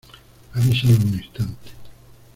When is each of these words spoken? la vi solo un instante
la 0.55 0.61
vi 0.61 0.73
solo 0.73 0.93
un 0.95 1.13
instante 1.13 1.69